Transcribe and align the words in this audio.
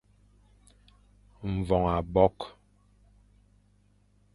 Mvoñ 1.53 1.83
abokh. 1.97 2.43